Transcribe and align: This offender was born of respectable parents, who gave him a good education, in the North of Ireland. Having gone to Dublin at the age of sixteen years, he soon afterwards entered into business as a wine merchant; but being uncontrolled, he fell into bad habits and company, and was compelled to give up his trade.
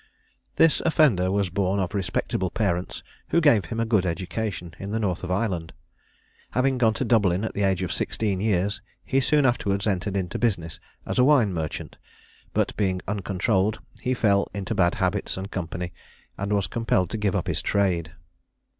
This 0.55 0.81
offender 0.83 1.29
was 1.31 1.51
born 1.51 1.79
of 1.79 1.93
respectable 1.93 2.49
parents, 2.49 3.03
who 3.27 3.39
gave 3.39 3.65
him 3.65 3.79
a 3.79 3.85
good 3.85 4.03
education, 4.03 4.73
in 4.79 4.89
the 4.89 4.97
North 4.99 5.23
of 5.23 5.29
Ireland. 5.29 5.73
Having 6.53 6.79
gone 6.79 6.95
to 6.95 7.05
Dublin 7.05 7.43
at 7.45 7.53
the 7.53 7.61
age 7.61 7.83
of 7.83 7.91
sixteen 7.91 8.39
years, 8.39 8.81
he 9.05 9.19
soon 9.19 9.45
afterwards 9.45 9.85
entered 9.85 10.17
into 10.17 10.39
business 10.39 10.79
as 11.05 11.19
a 11.19 11.23
wine 11.23 11.53
merchant; 11.53 11.97
but 12.51 12.75
being 12.75 12.99
uncontrolled, 13.07 13.77
he 14.01 14.15
fell 14.15 14.49
into 14.55 14.73
bad 14.73 14.95
habits 14.95 15.37
and 15.37 15.51
company, 15.51 15.93
and 16.35 16.51
was 16.51 16.65
compelled 16.65 17.11
to 17.11 17.17
give 17.19 17.35
up 17.35 17.45
his 17.45 17.61
trade. 17.61 18.11